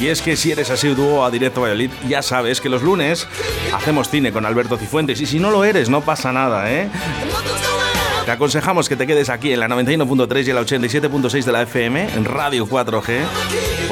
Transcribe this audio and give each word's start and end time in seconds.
Y 0.00 0.08
es 0.08 0.22
que 0.22 0.34
si 0.34 0.50
eres 0.50 0.70
asiduo 0.70 1.26
a 1.26 1.30
Directo 1.30 1.60
Valladolid, 1.60 1.90
ya 2.08 2.22
sabes 2.22 2.62
que 2.62 2.70
los 2.70 2.82
lunes 2.82 3.28
hacemos 3.74 4.08
cine 4.08 4.32
con 4.32 4.46
Alberto 4.46 4.78
Cifuentes. 4.78 5.20
Y 5.20 5.26
si 5.26 5.38
no 5.38 5.50
lo 5.50 5.62
eres, 5.62 5.90
no 5.90 6.00
pasa 6.00 6.32
nada, 6.32 6.72
¿eh? 6.72 6.88
Te 8.24 8.30
aconsejamos 8.30 8.88
que 8.88 8.96
te 8.96 9.06
quedes 9.06 9.28
aquí 9.28 9.52
en 9.52 9.60
la 9.60 9.68
91.3 9.68 10.46
y 10.46 10.50
en 10.50 10.56
la 10.56 10.62
87.6 10.62 11.44
de 11.44 11.52
la 11.52 11.62
FM, 11.62 12.14
en 12.14 12.24
Radio 12.24 12.66
4G, 12.66 13.20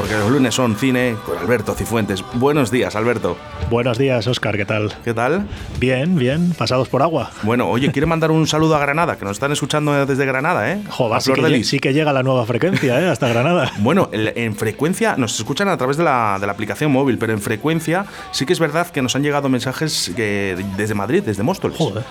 porque 0.09 0.23
los 0.23 0.31
lunes 0.31 0.55
son 0.55 0.75
cine 0.77 1.17
con 1.27 1.37
Alberto 1.37 1.75
Cifuentes. 1.75 2.25
Buenos 2.35 2.71
días, 2.71 2.97
Alberto. 2.97 3.37
Buenos 3.69 3.99
días, 3.99 4.27
Oscar, 4.27 4.57
¿qué 4.57 4.65
tal? 4.65 4.95
¿Qué 5.05 5.13
tal? 5.13 5.47
Bien, 5.79 6.17
bien, 6.17 6.53
pasados 6.53 6.89
por 6.89 7.03
agua. 7.03 7.31
Bueno, 7.43 7.69
oye, 7.69 7.93
quiero 7.93 8.07
mandar 8.07 8.31
un 8.31 8.47
saludo 8.47 8.75
a 8.77 8.79
Granada, 8.79 9.19
que 9.19 9.27
nos 9.27 9.33
están 9.33 9.53
escuchando 9.53 10.07
desde 10.07 10.25
Granada, 10.25 10.73
¿eh? 10.73 10.83
Joder, 10.89 11.21
sí 11.21 11.33
que, 11.35 11.65
sí 11.65 11.79
que 11.79 11.93
llega 11.93 12.15
la 12.15 12.23
nueva 12.23 12.47
frecuencia, 12.47 12.99
¿eh? 13.03 13.09
Hasta 13.09 13.29
Granada. 13.29 13.71
Bueno, 13.81 14.09
en 14.13 14.55
frecuencia 14.57 15.17
nos 15.17 15.39
escuchan 15.39 15.69
a 15.69 15.77
través 15.77 15.97
de 15.97 16.05
la, 16.05 16.39
de 16.41 16.47
la 16.47 16.53
aplicación 16.53 16.91
móvil, 16.91 17.19
pero 17.19 17.33
en 17.33 17.41
frecuencia 17.41 18.07
sí 18.33 18.47
que 18.47 18.53
es 18.53 18.59
verdad 18.59 18.89
que 18.89 19.03
nos 19.03 19.15
han 19.15 19.23
llegado 19.23 19.49
mensajes 19.49 20.13
que, 20.15 20.57
desde 20.77 20.95
Madrid, 20.95 21.23
desde 21.23 21.43
Móstoles. 21.43 21.77
Joder. 21.77 22.05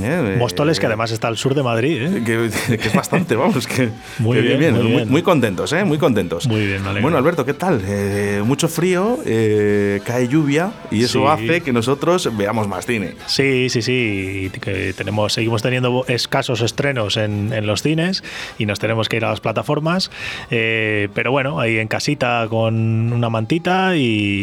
Eh, 0.00 0.36
Móstoles, 0.38 0.78
eh, 0.78 0.80
que 0.80 0.86
además 0.86 1.10
está 1.10 1.28
al 1.28 1.36
sur 1.36 1.54
de 1.54 1.62
Madrid, 1.62 2.02
¿eh? 2.02 2.22
que, 2.24 2.76
que 2.78 2.88
es 2.88 2.94
bastante, 2.94 3.36
vamos, 3.36 3.66
que 3.66 3.90
Muy 4.18 4.36
que 4.40 4.56
bien, 4.56 4.74
muy 4.74 4.82
muy, 4.84 4.92
bien. 4.92 5.08
muy 5.10 5.22
contentos, 5.22 5.72
¿eh? 5.72 5.84
Muy 5.84 5.98
contentos. 5.98 6.46
Muy 6.46 6.66
bien, 6.66 6.82
alegro. 6.82 7.02
Bueno, 7.02 7.18
Alberto, 7.18 7.44
¿qué 7.44 7.54
tal? 7.54 7.80
Eh, 7.86 8.42
mucho 8.44 8.68
frío, 8.68 9.18
eh, 9.26 10.00
cae 10.04 10.28
lluvia 10.28 10.72
y 10.90 11.04
eso 11.04 11.20
Sí. 11.20 11.24
hace 11.46 11.60
que 11.62 11.72
nosotros 11.72 12.30
veamos 12.36 12.68
más 12.68 12.86
cine. 12.86 13.14
Sí, 13.26 13.68
sí, 13.70 13.82
sí, 13.82 14.50
que 14.60 14.92
tenemos, 14.94 15.32
seguimos 15.32 15.62
teniendo 15.62 16.04
escasos 16.08 16.60
estrenos 16.62 17.16
en, 17.16 17.52
en 17.52 17.66
los 17.66 17.82
cines 17.82 18.22
y 18.58 18.66
nos 18.66 18.78
tenemos 18.78 19.08
que 19.08 19.16
ir 19.16 19.24
a 19.24 19.30
las 19.30 19.40
plataformas, 19.40 20.10
eh, 20.50 21.08
pero 21.14 21.30
bueno, 21.32 21.60
ahí 21.60 21.78
en 21.78 21.88
casita 21.88 22.46
con 22.48 23.12
una 23.12 23.28
mantita 23.30 23.96
y, 23.96 24.00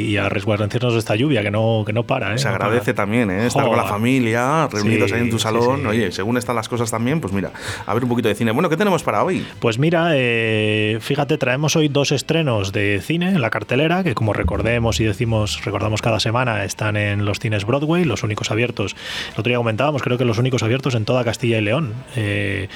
y 0.10 0.18
a 0.18 0.30
resguardarnos 0.30 0.94
de 0.94 1.00
esta 1.00 1.16
lluvia 1.16 1.42
que 1.44 1.52
no, 1.52 1.84
que 1.86 1.94
no 1.94 2.04
para. 2.04 2.34
¿eh? 2.34 2.38
Se 2.38 2.48
No 2.48 2.56
agradece 2.56 2.94
para. 2.94 3.06
también, 3.06 3.32
¿eh? 3.32 3.48
Estar 3.48 3.64
con 3.64 3.72
la 3.78 3.84
Joder. 3.84 3.94
familia, 3.94 4.68
reunidos 4.72 5.10
Sí, 5.10 5.16
ahí 5.16 5.22
en 5.22 5.30
tu 5.30 5.37
salón. 5.40 5.82
sí. 5.82 5.88
Oye, 5.88 6.12
según 6.12 6.38
están 6.38 6.56
las 6.56 6.70
cosas 6.70 6.90
también, 6.92 7.20
pues 7.22 7.34
mira, 7.34 7.52
a 7.86 7.94
ver 7.94 8.04
un 8.04 8.10
poquito 8.10 8.28
de 8.30 8.36
cine. 8.36 8.52
Bueno, 8.52 8.70
¿qué 8.70 8.78
tenemos 8.78 9.04
para 9.04 9.24
hoy? 9.24 9.46
Pues 9.60 9.80
mira, 9.80 10.12
eh, 10.14 10.98
fíjate, 11.02 11.38
traemos 11.38 11.76
hoy 11.76 11.88
dos 11.88 12.12
estrenos 12.12 12.72
de 12.72 13.02
cine 13.02 13.30
en 13.30 13.42
la 13.42 13.50
cartelera, 13.50 14.04
que 14.04 14.14
como 14.16 14.34
recordemos 14.34 15.00
y 15.00 15.04
decimos, 15.06 15.64
recordamos 15.66 16.02
cada 16.02 16.20
semana, 16.20 16.64
están 16.64 16.98
en 16.98 17.26
los 17.26 17.40
cines 17.40 17.66
Broadway, 17.66 18.04
los 18.06 18.24
únicos 18.24 18.52
abiertos. 18.52 18.96
El 19.34 19.40
otro 19.40 19.50
día 19.50 19.58
comentábamos, 19.58 20.02
creo 20.02 20.18
que 20.18 20.26
los 20.26 20.38
únicos 20.38 20.64
abiertos 20.64 20.96
en 20.96 21.06
toda 21.06 21.24
Castilla 21.24 21.58
y 21.58 21.62
León. 21.62 21.94
Eh, 22.16 22.68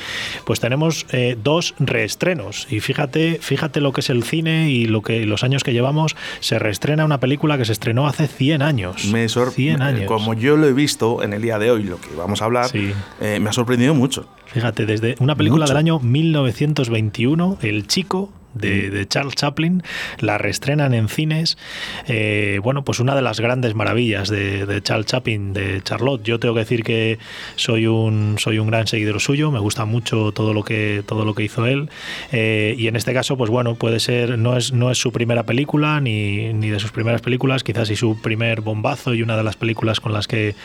pues 0.46 0.60
tenemos 0.60 1.06
eh, 1.12 1.38
dos 1.42 1.74
reestrenos. 1.80 2.68
Y 2.70 2.80
fíjate, 2.80 3.40
fíjate 3.42 3.82
lo 3.82 3.94
que 3.94 4.02
es 4.02 4.10
el 4.10 4.24
cine 4.24 4.70
y 4.70 4.86
lo 4.86 5.02
que 5.02 5.26
los 5.26 5.44
años 5.44 5.64
que 5.64 5.74
llevamos. 5.74 6.16
Se 6.40 6.60
reestrena 6.60 7.06
una 7.06 7.20
película 7.20 7.58
que 7.58 7.66
se 7.66 7.72
estrenó 7.72 8.08
hace 8.08 8.28
100 8.28 8.62
años. 8.62 9.06
Me 9.06 9.28
sor- 9.30 9.52
100 9.52 9.82
años. 9.82 10.06
Como 10.08 10.34
yo 10.34 10.58
lo 10.58 10.68
he 10.68 10.74
visto 10.74 11.24
en 11.24 11.34
el 11.34 11.42
día 11.42 11.60
de 11.60 11.72
hoy, 11.72 11.84
lo 11.84 12.00
que 12.00 12.10
vamos 12.16 12.42
a 12.42 12.46
hablar, 12.60 12.72
Sí. 12.72 12.92
eh, 13.20 13.40
me 13.42 13.50
ha 13.50 13.54
sorprendido 13.54 13.94
mucho. 13.94 14.26
Fíjate, 14.48 14.86
desde 14.86 15.16
una 15.20 15.36
película 15.36 15.64
Mucho. 15.64 15.74
del 15.74 15.78
año 15.78 16.00
1921, 16.00 17.58
El 17.62 17.88
Chico. 17.88 18.32
De, 18.54 18.90
de 18.90 19.08
Charles 19.08 19.36
Chaplin, 19.36 19.84
la 20.20 20.38
reestrenan 20.38 20.94
en 20.94 21.08
cines. 21.08 21.58
Eh, 22.08 22.60
bueno, 22.64 22.84
pues 22.84 23.00
una 23.00 23.16
de 23.16 23.22
las 23.22 23.40
grandes 23.40 23.76
maravillas 23.76 24.30
de, 24.30 24.66
de 24.66 24.82
Charles 24.82 25.06
Chaplin, 25.08 25.54
de 25.54 25.82
Charlotte. 25.84 26.24
Yo 26.24 26.40
tengo 26.40 26.54
que 26.54 26.62
decir 26.62 26.84
que 26.84 27.20
soy 27.56 27.88
un, 27.88 28.36
soy 28.38 28.60
un 28.60 28.68
gran 28.68 28.88
seguidor 28.88 29.20
suyo, 29.22 29.52
me 29.52 29.60
gusta 29.60 29.86
mucho 29.86 30.32
todo 30.32 30.54
lo 30.54 30.64
que, 30.64 31.04
todo 31.06 31.26
lo 31.26 31.34
que 31.36 31.44
hizo 31.44 31.66
él. 31.66 31.90
Eh, 32.32 32.76
y 32.78 32.88
en 32.88 32.96
este 32.96 33.14
caso, 33.14 33.38
pues 33.38 33.50
bueno, 33.50 33.76
puede 33.76 34.00
ser, 34.00 34.38
no 34.38 34.58
es, 34.58 34.74
no 34.74 34.92
es 34.92 34.98
su 34.98 35.12
primera 35.12 35.44
película, 35.44 36.02
ni, 36.02 36.54
ni 36.54 36.70
de 36.70 36.80
sus 36.80 36.92
primeras 36.92 37.22
películas, 37.22 37.64
quizás 37.64 37.90
y 37.90 37.96
su 37.96 38.20
primer 38.22 38.62
bombazo 38.62 39.14
y 39.14 39.22
una 39.22 39.38
de 39.38 39.44
las 39.44 39.56
películas 39.56 40.00
con 40.00 40.14
las 40.14 40.28
que 40.28 40.56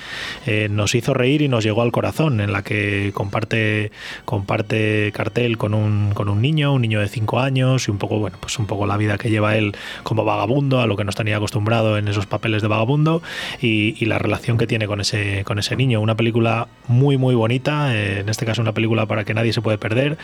eh, 0.47 0.69
nos 0.71 0.95
hizo 0.95 1.15
reír 1.15 1.43
y 1.43 1.49
nos 1.49 1.65
llegó 1.65 1.83
al 1.83 1.93
corazón, 1.93 2.41
en 2.41 2.53
la 2.53 2.63
que 2.63 3.11
comparte, 3.15 3.91
comparte 4.25 5.13
cartel 5.15 5.57
con 5.59 5.75
un, 5.75 6.13
con 6.15 6.29
un 6.29 6.41
niño, 6.41 6.73
un 6.73 6.83
niño 6.83 7.01
de 7.01 7.09
5 7.09 7.41
años, 7.41 7.76
y 7.87 7.91
un 7.91 7.99
poco, 7.99 8.19
bueno, 8.19 8.39
pues 8.41 8.59
un 8.59 8.67
poco 8.67 8.87
la 8.87 8.97
vida 8.97 9.19
que 9.19 9.31
lleva 9.31 9.57
él 9.57 9.77
como 10.03 10.25
vagabundo, 10.25 10.81
a 10.81 10.87
lo 10.87 10.97
que 10.97 11.05
nos 11.05 11.15
tenía 11.15 11.37
acostumbrado 11.37 11.99
en 11.99 12.09
esos 12.09 12.27
papeles 12.27 12.63
de 12.63 12.69
vagabundo, 12.69 13.23
y, 13.61 14.07
la 14.07 14.19
relación 14.21 14.57
que 14.57 14.69
tiene 14.69 14.87
con 14.87 15.01
ese, 15.01 15.43
con 15.45 15.59
ese 15.59 15.75
niño. 15.75 16.01
Una 16.01 16.15
película 16.15 16.69
muy, 16.87 17.17
muy 17.17 17.35
bonita, 17.35 17.93
eh, 17.93 18.21
en 18.21 18.29
este 18.29 18.47
caso 18.47 18.63
una 18.63 18.73
película 18.73 19.07
para 19.07 19.25
que 19.25 19.35
nadie 19.35 19.53
se 19.53 19.61
puede 19.61 19.79
perder, 19.79 20.17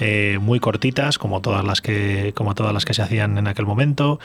eh, 0.00 0.38
muy 0.40 0.58
cortitas, 0.58 1.18
como 1.18 1.40
todas 1.40 1.64
las 1.64 1.80
que, 1.80 2.32
como 2.34 2.56
todas 2.56 2.74
las 2.74 2.84
que 2.84 2.94
se 2.94 3.02
hacían 3.02 3.38
en 3.38 3.46
aquel 3.46 3.64
momento, 3.64 4.18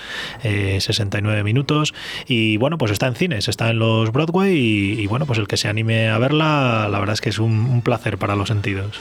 eh, 0.43 0.79
69 0.81 1.43
minutos, 1.43 1.93
y 2.27 2.57
bueno, 2.57 2.79
pues 2.79 2.91
está 2.91 3.05
en 3.05 3.15
cines, 3.15 3.47
está 3.47 3.69
en 3.69 3.77
los 3.77 4.11
Broadway, 4.11 4.57
y, 4.57 5.05
bueno, 5.05 5.27
pues 5.27 5.37
el 5.37 5.47
que 5.47 5.57
se 5.57 5.67
anime 5.67 6.09
a 6.09 6.17
verla, 6.17 6.87
la 6.89 6.99
verdad 6.99 7.13
es 7.13 7.21
que 7.21 7.29
es 7.29 7.37
un 7.37 7.81
placer 7.83 8.17
para 8.17 8.35
los 8.35 8.47
sentidos. 8.47 8.99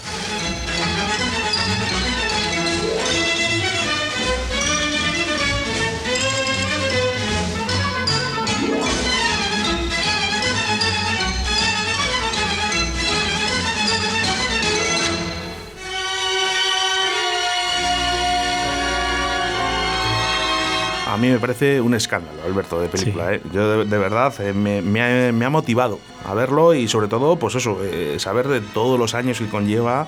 Parece 21.42 21.80
un 21.82 21.92
escándalo, 21.92 22.38
Alberto, 22.46 22.80
de 22.80 22.88
película. 22.88 23.28
Sí. 23.28 23.34
¿eh? 23.34 23.42
Yo 23.52 23.78
de, 23.78 23.84
de 23.84 23.98
verdad 23.98 24.32
eh, 24.40 24.54
me, 24.54 24.80
me 24.80 25.02
ha, 25.02 25.32
me 25.32 25.44
ha 25.44 25.50
motivado 25.50 25.98
a 26.24 26.32
verlo 26.32 26.72
y 26.72 26.88
sobre 26.88 27.08
todo, 27.08 27.36
pues 27.36 27.54
eso, 27.56 27.78
eh, 27.82 28.16
saber 28.18 28.48
de 28.48 28.60
todos 28.62 28.98
los 28.98 29.14
años 29.14 29.38
que 29.38 29.48
conlleva. 29.48 30.06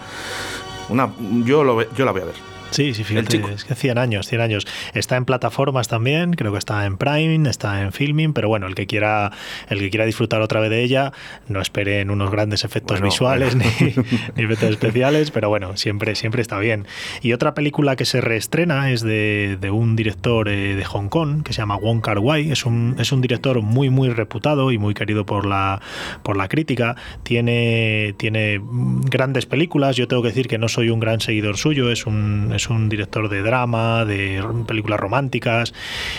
Una, 0.88 1.12
yo, 1.44 1.64
lo, 1.64 1.82
yo 1.92 2.04
la 2.04 2.12
voy 2.12 2.22
a 2.22 2.26
ver. 2.26 2.53
Sí, 2.74 2.92
sí, 2.92 3.04
fíjate, 3.04 3.40
es 3.54 3.64
que 3.64 3.76
100 3.76 3.98
años, 3.98 4.26
100 4.26 4.40
años. 4.40 4.66
Está 4.94 5.14
en 5.14 5.24
plataformas 5.24 5.86
también, 5.86 6.32
creo 6.32 6.50
que 6.50 6.58
está 6.58 6.84
en 6.86 6.96
Prime, 6.96 7.48
está 7.48 7.82
en 7.82 7.92
Filming, 7.92 8.32
pero 8.32 8.48
bueno, 8.48 8.66
el 8.66 8.74
que 8.74 8.88
quiera, 8.88 9.30
el 9.68 9.78
que 9.78 9.90
quiera 9.90 10.04
disfrutar 10.06 10.42
otra 10.42 10.58
vez 10.58 10.70
de 10.70 10.82
ella, 10.82 11.12
no 11.46 11.60
esperen 11.60 12.10
unos 12.10 12.32
grandes 12.32 12.64
efectos 12.64 12.98
Bueno, 12.98 13.12
visuales 13.12 13.54
bueno. 13.54 13.70
Ni, 13.80 13.94
ni 14.36 14.42
efectos 14.42 14.70
especiales, 14.70 15.30
pero 15.30 15.48
bueno, 15.48 15.76
siempre, 15.76 16.16
siempre 16.16 16.42
está 16.42 16.58
bien. 16.58 16.88
Y 17.22 17.32
otra 17.32 17.54
película 17.54 17.94
que 17.94 18.06
se 18.06 18.20
reestrena 18.20 18.90
es 18.90 19.02
de, 19.02 19.56
de 19.60 19.70
un 19.70 19.94
director 19.94 20.48
eh, 20.48 20.74
de 20.74 20.84
Hong 20.84 21.08
Kong 21.08 21.44
que 21.44 21.52
se 21.52 21.58
llama 21.58 21.76
Wong 21.76 22.00
Kar 22.00 22.18
Wai. 22.18 22.50
Es 22.50 22.66
un, 22.66 22.96
es 22.98 23.12
un 23.12 23.20
director 23.20 23.62
muy, 23.62 23.88
muy 23.88 24.08
reputado 24.08 24.72
y 24.72 24.78
muy 24.78 24.94
querido 24.94 25.24
por 25.24 25.46
la, 25.46 25.80
por 26.24 26.36
la 26.36 26.48
crítica. 26.48 26.96
Tiene, 27.22 28.16
tiene 28.16 28.60
grandes 28.62 29.46
películas. 29.46 29.94
Yo 29.94 30.08
tengo 30.08 30.22
que 30.22 30.28
decir 30.30 30.48
que 30.48 30.58
no 30.58 30.66
soy 30.66 30.90
un 30.90 30.98
gran 30.98 31.20
seguidor 31.20 31.56
suyo. 31.56 31.92
Es 31.92 32.04
un, 32.06 32.50
es 32.52 32.63
un 32.70 32.88
director 32.88 33.28
de 33.28 33.42
drama, 33.42 34.04
de 34.04 34.42
películas 34.66 35.00
románticas. 35.00 35.74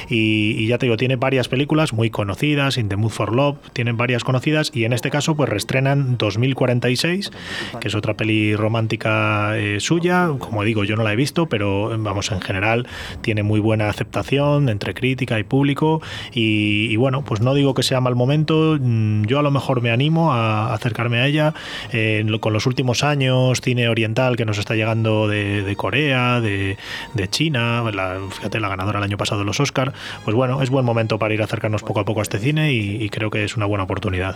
Y, 0.09 0.67
ya 0.67 0.77
te 0.77 0.85
digo, 0.85 0.97
tiene 0.97 1.15
varias 1.15 1.47
películas 1.47 1.93
muy 1.93 2.09
conocidas. 2.09 2.77
In 2.77 2.89
the 2.89 2.95
Mood 2.95 3.11
for 3.11 3.33
Love, 3.33 3.57
tienen 3.73 3.97
varias 3.97 4.23
conocidas. 4.23 4.71
Y 4.73 4.85
en 4.85 4.93
este 4.93 5.09
caso, 5.09 5.35
pues 5.35 5.49
reestrenan 5.49 6.17
2046, 6.17 7.31
que 7.79 7.87
es 7.87 7.95
otra 7.95 8.15
peli 8.15 8.55
romántica 8.55 9.57
eh, 9.57 9.79
suya. 9.79 10.29
Como 10.39 10.63
digo, 10.63 10.83
yo 10.83 10.95
no 10.95 11.03
la 11.03 11.13
he 11.13 11.15
visto, 11.15 11.47
pero 11.47 11.95
vamos, 11.99 12.31
en 12.31 12.41
general 12.41 12.87
tiene 13.21 13.43
muy 13.43 13.59
buena 13.59 13.89
aceptación 13.89 14.69
entre 14.69 14.93
crítica 14.93 15.39
y 15.39 15.43
público. 15.43 16.01
Y, 16.33 16.95
bueno, 16.97 17.23
pues 17.23 17.41
no 17.41 17.53
digo 17.53 17.73
que 17.73 17.83
sea 17.83 18.01
mal 18.01 18.15
momento. 18.15 18.77
mm, 18.79 19.25
Yo 19.25 19.39
a 19.39 19.43
lo 19.43 19.51
mejor 19.51 19.81
me 19.81 19.91
animo 19.91 20.33
a 20.33 20.73
acercarme 20.73 21.19
a 21.19 21.27
ella. 21.27 21.53
Con 22.39 22.53
los 22.53 22.65
últimos 22.65 23.03
años, 23.03 23.61
cine 23.61 23.89
oriental 23.89 24.35
que 24.35 24.45
nos 24.45 24.57
está 24.57 24.75
llegando 24.75 25.27
de 25.27 25.75
Corea, 25.77 26.24
de, 26.41 26.77
de 27.13 27.29
China, 27.29 27.83
la, 27.91 28.19
fíjate, 28.29 28.59
la 28.59 28.69
ganadora 28.69 28.99
el 28.99 29.03
año 29.03 29.17
pasado 29.17 29.39
de 29.39 29.45
los 29.45 29.59
Oscar. 29.59 29.93
Pues 30.23 30.35
bueno, 30.35 30.61
es 30.61 30.69
buen 30.69 30.85
momento 30.85 31.19
para 31.19 31.33
ir 31.33 31.41
a 31.41 31.45
acercarnos 31.45 31.83
poco 31.83 31.99
a 31.99 32.05
poco 32.05 32.19
a 32.19 32.23
este 32.23 32.39
cine 32.39 32.73
y, 32.73 33.03
y 33.03 33.09
creo 33.09 33.29
que 33.29 33.43
es 33.43 33.55
una 33.55 33.65
buena 33.65 33.83
oportunidad. 33.83 34.35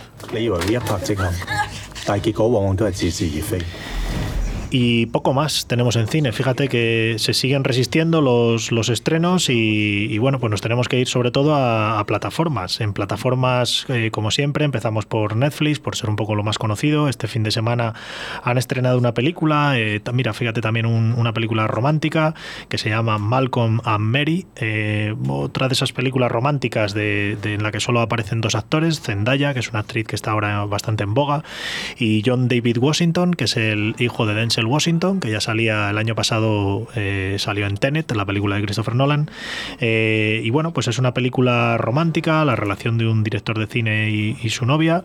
Y 4.72 5.06
poco 5.06 5.34
más 5.34 5.66
tenemos 5.66 5.96
en 5.96 6.06
cine. 6.06 6.30
Fíjate 6.30 6.68
que 6.68 7.16
se 7.18 7.34
siguen 7.34 7.64
resistiendo 7.64 8.20
los, 8.20 8.70
los 8.70 8.88
estrenos 8.88 9.50
y, 9.50 10.16
bueno, 10.18 10.38
pues 10.38 10.50
nos 10.50 10.60
tenemos 10.60 10.88
que 10.88 11.00
ir 11.00 11.08
sobre 11.08 11.32
todo 11.32 11.56
a, 11.56 12.04
plataformas. 12.06 12.80
En 12.80 12.92
plataformas, 12.92 13.84
eh, 13.88 14.10
como 14.12 14.30
siempre, 14.30 14.64
empezamos 14.64 15.06
por 15.06 15.34
Netflix, 15.36 15.80
por 15.80 15.96
ser 15.96 16.08
un 16.08 16.16
poco 16.16 16.36
lo 16.36 16.44
más 16.44 16.56
conocido. 16.56 17.08
Este 17.08 17.26
fin 17.26 17.42
de 17.42 17.50
semana 17.50 17.94
han 18.44 18.58
estrenado 18.58 18.96
una 18.96 19.12
película, 19.12 19.76
eh, 19.76 20.00
mira, 20.12 20.32
fíjate 20.32 20.60
también 20.60 20.86
una 20.86 21.32
película 21.32 21.66
romántica 21.66 22.34
que 22.68 22.78
se 22.78 22.90
llama 22.90 23.18
Malcolm 23.18 23.80
and 23.84 24.04
Mary, 24.04 24.46
eh, 24.56 25.14
otra 25.28 25.68
de 25.68 25.74
esas 25.74 25.92
películas 25.92 26.30
románticas 26.30 26.94
de, 26.94 27.36
en 27.42 27.62
la 27.62 27.72
que 27.72 27.80
solo 27.80 28.00
aparecen 28.00 28.40
dos 28.40 28.54
actores, 28.54 29.00
Zendaya, 29.00 29.52
que 29.52 29.60
es 29.60 29.70
una 29.70 29.80
actriz 29.80 30.06
que 30.06 30.14
está 30.16 30.30
ahora 30.30 30.64
bastante 30.64 31.02
en 31.02 31.14
boga, 31.14 31.42
y 31.98 32.22
John 32.24 32.48
David 32.48 32.78
Washington, 32.78 33.34
que 33.34 33.44
es 33.44 33.56
el 33.56 33.96
hijo 33.98 34.26
de 34.26 34.34
Denzel 34.34 34.59
Washington, 34.66 35.20
que 35.20 35.30
ya 35.30 35.40
salía 35.40 35.90
el 35.90 35.98
año 35.98 36.14
pasado, 36.14 36.88
eh, 36.94 37.36
salió 37.38 37.66
en 37.66 37.76
Tenet, 37.76 38.10
la 38.12 38.24
película 38.24 38.56
de 38.56 38.62
Christopher 38.62 38.94
Nolan. 38.94 39.30
Eh, 39.80 40.40
y 40.44 40.50
bueno, 40.50 40.72
pues 40.72 40.88
es 40.88 40.98
una 40.98 41.14
película 41.14 41.76
romántica, 41.78 42.44
la 42.44 42.56
relación 42.56 42.98
de 42.98 43.06
un 43.06 43.22
director 43.22 43.58
de 43.58 43.66
cine 43.66 44.10
y, 44.10 44.50
su 44.50 44.66
novia, 44.66 45.04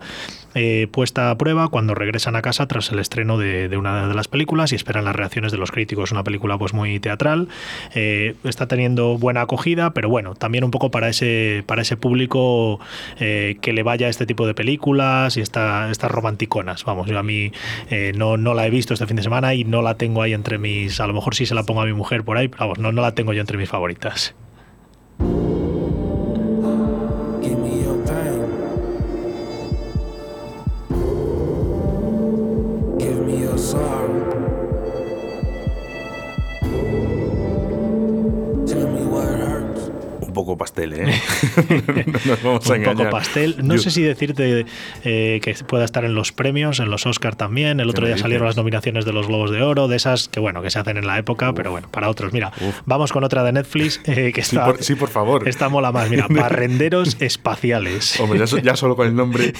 eh, 0.54 0.88
puesta 0.90 1.30
a 1.30 1.38
prueba 1.38 1.68
cuando 1.68 1.94
regresan 1.94 2.34
a 2.34 2.42
casa 2.42 2.66
tras 2.66 2.90
el 2.90 2.98
estreno 2.98 3.38
de, 3.38 3.74
una 3.76 4.08
de 4.08 4.14
las 4.14 4.26
películas 4.26 4.72
y 4.72 4.74
esperan 4.74 5.04
las 5.04 5.14
reacciones 5.14 5.52
de 5.52 5.58
los 5.58 5.70
críticos. 5.70 6.10
Una 6.10 6.24
película 6.24 6.58
pues 6.58 6.72
muy 6.72 6.98
teatral, 6.98 7.48
está 7.94 8.66
teniendo 8.66 9.18
buena 9.18 9.42
acogida, 9.42 9.90
pero 9.92 10.08
bueno, 10.08 10.34
también 10.34 10.64
un 10.64 10.70
poco 10.70 10.90
para 10.90 11.08
ese, 11.08 11.62
para 11.66 11.82
ese 11.82 11.96
público 11.96 12.80
que 13.18 13.72
le 13.72 13.82
vaya 13.82 14.06
a 14.06 14.10
este 14.10 14.26
tipo 14.26 14.46
de 14.46 14.54
películas 14.54 15.36
y 15.36 15.40
esta, 15.40 15.90
estas 15.90 16.10
romanticonas. 16.10 16.84
Vamos, 16.84 17.06
yo 17.06 17.18
a 17.18 17.22
mí 17.22 17.52
no, 18.14 18.36
no 18.36 18.54
la 18.54 18.66
he 18.66 18.70
visto 18.70 18.94
este 18.94 19.06
fin 19.06 19.16
de 19.16 19.22
semana 19.22 19.45
y 19.54 19.64
no 19.64 19.82
la 19.82 19.96
tengo 19.96 20.22
ahí 20.22 20.32
entre 20.32 20.58
mis. 20.58 21.00
A 21.00 21.06
lo 21.06 21.12
mejor 21.14 21.34
sí 21.34 21.46
se 21.46 21.54
la 21.54 21.64
pongo 21.64 21.82
a 21.82 21.86
mi 21.86 21.92
mujer 21.92 22.24
por 22.24 22.36
ahí, 22.36 22.48
pero 22.48 22.64
vamos, 22.64 22.78
no, 22.78 22.92
no 22.92 23.02
la 23.02 23.14
tengo 23.14 23.32
yo 23.32 23.40
entre 23.40 23.58
mis 23.58 23.68
favoritas. 23.68 24.34
Poco 40.56 40.64
pastel, 40.64 40.92
¿eh? 40.94 41.06
un 42.44 42.84
poco 42.84 43.10
pastel. 43.10 43.56
No 43.62 43.78
sé 43.78 43.90
si 43.90 44.02
decirte 44.02 44.66
eh, 45.04 45.40
que 45.42 45.54
pueda 45.66 45.84
estar 45.84 46.04
en 46.04 46.14
los 46.14 46.32
premios, 46.32 46.80
en 46.80 46.90
los 46.90 47.06
Oscar 47.06 47.36
también. 47.36 47.80
El 47.80 47.90
otro 47.90 48.06
día 48.06 48.18
salieron 48.18 48.46
las 48.46 48.56
nominaciones 48.56 49.04
de 49.04 49.12
los 49.12 49.26
Globos 49.28 49.50
de 49.50 49.62
Oro, 49.62 49.88
de 49.88 49.96
esas 49.96 50.28
que 50.28 50.40
bueno, 50.40 50.62
que 50.62 50.70
se 50.70 50.78
hacen 50.78 50.96
en 50.96 51.06
la 51.06 51.18
época, 51.18 51.52
pero 51.52 51.70
bueno, 51.70 51.88
para 51.90 52.08
otros. 52.08 52.32
Mira, 52.32 52.52
vamos 52.86 53.12
con 53.12 53.24
otra 53.24 53.44
de 53.44 53.52
Netflix 53.52 54.00
eh, 54.06 54.32
que 54.32 54.40
está. 54.40 54.74
Sí 54.80 54.94
por, 54.94 55.08
favor. 55.08 55.46
Esta 55.48 55.68
mola 55.68 55.92
más. 55.92 56.10
Mira, 56.10 56.26
Barrenderos 56.28 57.16
Espaciales. 57.20 58.18
Hombre, 58.20 58.40
ya, 58.62 58.76
solo 58.76 58.96
con 58.96 59.06
el 59.06 59.14
nombre. 59.14 59.52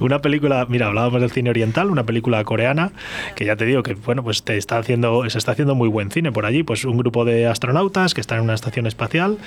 una 0.00 0.20
película, 0.20 0.66
mira, 0.68 0.86
hablábamos 0.86 1.20
del 1.20 1.30
cine 1.30 1.50
oriental, 1.50 1.90
una 1.90 2.04
película 2.04 2.42
coreana 2.44 2.92
que 3.36 3.44
ya 3.44 3.56
te 3.56 3.64
digo 3.64 3.82
que 3.82 3.94
bueno, 3.94 4.22
pues 4.22 4.42
te 4.42 4.56
está 4.56 4.78
haciendo, 4.78 5.28
se 5.28 5.38
está 5.38 5.52
haciendo 5.52 5.74
muy 5.74 5.88
buen 5.88 6.10
cine 6.10 6.32
por 6.32 6.46
allí. 6.46 6.62
Pues 6.62 6.84
un 6.84 6.96
grupo 6.96 7.24
de 7.24 7.46
astronautas 7.46 8.14
que 8.14 8.20
están 8.20 8.38
en 8.38 8.44
una 8.44 8.54
estación 8.54 8.86
espacial 8.86 9.38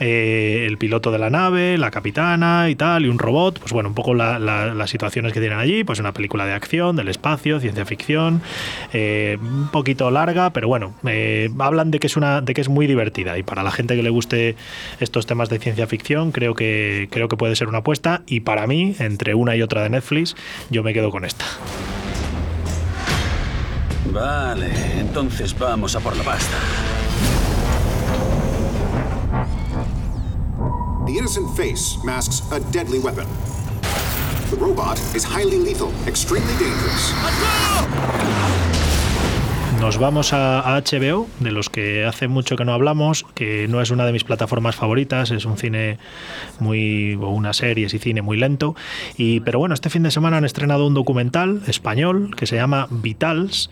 eh, 0.00 0.64
el 0.66 0.78
piloto 0.78 1.12
de 1.12 1.18
la 1.18 1.28
nave, 1.28 1.76
la 1.78 1.90
capitana 1.90 2.70
y 2.70 2.74
tal, 2.74 3.04
y 3.04 3.08
un 3.08 3.18
robot, 3.18 3.60
pues 3.60 3.72
bueno, 3.72 3.90
un 3.90 3.94
poco 3.94 4.14
las 4.14 4.90
situaciones 4.90 5.32
que 5.32 5.40
tienen 5.40 5.58
allí, 5.58 5.84
pues 5.84 5.98
una 6.00 6.12
película 6.12 6.46
de 6.46 6.54
acción, 6.54 6.96
del 6.96 7.08
espacio, 7.08 7.60
ciencia 7.60 7.84
ficción, 7.84 8.40
eh, 8.94 9.36
un 9.40 9.68
poquito 9.68 10.10
larga, 10.10 10.54
pero 10.54 10.68
bueno, 10.68 10.94
eh, 11.06 11.50
hablan 11.58 11.90
de 11.90 12.00
que 12.00 12.06
es 12.06 12.16
una, 12.16 12.40
de 12.40 12.54
que 12.54 12.62
es 12.62 12.70
muy 12.70 12.86
divertida 12.86 13.36
y 13.38 13.42
para 13.42 13.62
la 13.62 13.70
gente 13.70 13.94
que 13.94 14.02
le 14.02 14.10
guste 14.10 14.56
estos 15.00 15.26
temas 15.26 15.50
de 15.50 15.58
ciencia 15.58 15.86
ficción, 15.86 16.32
creo 16.32 16.54
que 16.54 17.08
creo 17.10 17.28
que 17.28 17.36
puede 17.36 17.54
ser 17.54 17.68
una 17.68 17.78
apuesta 17.78 18.22
y 18.26 18.40
para 18.40 18.66
mí, 18.66 18.96
entre 18.98 19.34
una 19.34 19.54
y 19.54 19.62
otra 19.62 19.82
de 19.82 19.90
Netflix, 19.90 20.34
yo 20.70 20.82
me 20.82 20.94
quedo 20.94 21.10
con 21.10 21.26
esta. 21.26 21.44
Vale, 24.12 24.70
entonces 24.98 25.56
vamos 25.58 25.94
a 25.94 26.00
por 26.00 26.16
la 26.16 26.24
pasta. 26.24 26.56
The 31.10 31.18
innocent 31.18 31.56
face 31.56 32.00
masks 32.04 32.48
a 32.52 32.60
deadly 32.70 33.00
weapon. 33.00 33.26
The 34.48 34.56
robot 34.60 34.96
is 35.12 35.24
highly 35.24 35.58
lethal, 35.58 35.92
extremely 36.06 36.56
dangerous. 36.56 38.69
Nos 39.80 39.96
vamos 39.96 40.34
a, 40.34 40.78
HBO, 40.82 41.26
de 41.40 41.52
los 41.52 41.70
que 41.70 42.04
hace 42.04 42.28
mucho 42.28 42.54
que 42.54 42.66
no 42.66 42.74
hablamos, 42.74 43.24
que 43.34 43.66
no 43.66 43.80
es 43.80 43.90
una 43.90 44.04
de 44.04 44.12
mis 44.12 44.24
plataformas 44.24 44.76
favoritas, 44.76 45.30
es 45.30 45.46
un 45.46 45.56
cine 45.56 45.96
muy, 46.58 47.14
o 47.14 47.30
una 47.30 47.54
serie 47.54 47.86
y 47.86 47.98
cine 47.98 48.20
muy 48.20 48.36
lento. 48.36 48.76
Y, 49.16 49.40
pero 49.40 49.58
bueno, 49.58 49.74
este 49.74 49.88
fin 49.88 50.02
de 50.02 50.10
semana 50.10 50.36
han 50.36 50.44
estrenado 50.44 50.86
un 50.86 50.92
documental 50.92 51.62
español 51.66 52.36
que 52.36 52.46
se 52.46 52.56
llama 52.56 52.88
Vitals, 52.90 53.70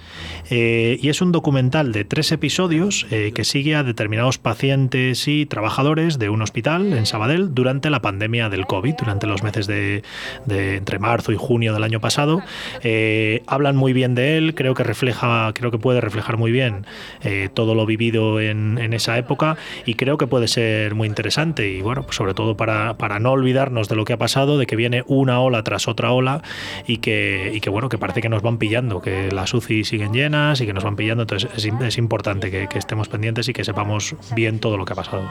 eh, 0.48 0.98
y 1.00 1.10
es 1.10 1.20
un 1.20 1.30
documental 1.30 1.92
de 1.92 2.06
tres 2.06 2.32
episodios 2.32 3.06
eh, 3.10 3.32
que 3.34 3.44
sigue 3.44 3.76
a 3.76 3.82
determinados 3.82 4.38
pacientes 4.38 5.28
y 5.28 5.44
trabajadores 5.44 6.18
de 6.18 6.30
un 6.30 6.40
hospital 6.40 6.94
en 6.94 7.04
Sabadell 7.04 7.54
durante 7.54 7.90
la 7.90 8.00
pandemia 8.00 8.48
del 8.48 8.66
COVID, 8.66 8.94
durante 8.94 9.26
los 9.26 9.42
meses 9.42 9.66
de, 9.66 10.02
entre 10.48 10.98
marzo 10.98 11.32
y 11.32 11.36
junio 11.36 11.74
del 11.74 11.84
año 11.84 12.00
pasado. 12.00 12.40
Eh, 12.82 13.42
hablan 13.46 13.76
muy 13.76 13.92
bien 13.92 14.14
de 14.14 14.38
él, 14.38 14.54
creo 14.54 14.72
que 14.74 14.84
refleja, 14.84 15.52
creo 15.52 15.70
que 15.70 15.78
puede 15.78 15.97
reflejar 16.00 16.36
muy 16.36 16.50
bien 16.50 16.86
eh, 17.22 17.48
todo 17.52 17.74
lo 17.74 17.86
vivido 17.86 18.40
en, 18.40 18.78
esa 18.92 19.18
época 19.18 19.56
y 19.84 19.94
creo 19.94 20.16
que 20.16 20.26
puede 20.26 20.48
ser 20.48 20.94
muy 20.94 21.06
interesante. 21.06 21.70
Y 21.70 21.82
bueno, 21.82 22.02
pues 22.02 22.16
sobre 22.16 22.34
todo 22.34 22.56
para, 22.56 22.96
para, 22.96 23.18
no 23.18 23.32
olvidarnos 23.32 23.88
de 23.88 23.96
lo 23.96 24.04
que 24.04 24.14
ha 24.14 24.16
pasado, 24.16 24.58
de 24.58 24.66
que 24.66 24.76
viene 24.76 25.04
una 25.06 25.40
ola 25.40 25.62
tras 25.62 25.88
otra 25.88 26.12
ola 26.12 26.42
y 26.86 26.98
que, 26.98 27.52
y 27.54 27.60
que 27.60 27.70
bueno, 27.70 27.88
que 27.88 27.98
parece 27.98 28.20
que 28.20 28.28
nos 28.28 28.42
van 28.42 28.58
pillando, 28.58 29.00
que 29.00 29.30
las 29.30 29.52
UCI 29.52 29.84
siguen 29.84 30.12
llenas 30.12 30.60
y 30.60 30.66
que 30.66 30.72
nos 30.72 30.84
van 30.84 30.96
pillando, 30.96 31.22
entonces 31.22 31.50
es, 31.56 31.72
es 31.80 31.98
importante 31.98 32.50
que, 32.50 32.66
que, 32.68 32.78
estemos 32.78 33.08
pendientes 33.08 33.48
y 33.48 33.52
que 33.52 33.64
sepamos 33.64 34.16
bien 34.34 34.58
todo 34.58 34.76
lo 34.76 34.84
que 34.84 34.92
ha 34.92 34.96
pasado. 34.96 35.22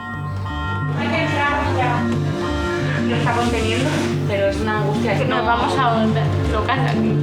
Lo 3.07 3.15
está 3.15 3.31
conteniendo, 3.31 3.89
pero 4.27 4.47
es 4.47 4.59
una 4.59 4.79
angustia. 4.79 5.17
Que 5.17 5.25
nos 5.25 5.45
vamos 5.45 5.77
a 5.77 6.05
locas 6.51 6.91
aquí. 6.91 7.13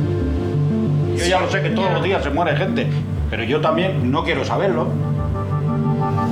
Yo 1.18 1.26
ya 1.26 1.40
lo 1.40 1.50
sé 1.50 1.62
que 1.62 1.70
todos 1.70 1.92
los 1.92 2.02
días 2.02 2.22
se 2.22 2.30
muere 2.30 2.56
gente, 2.56 2.86
pero 3.34 3.42
yo 3.42 3.60
también 3.60 4.12
no 4.12 4.22
quiero 4.22 4.44
saberlo. 4.44 4.86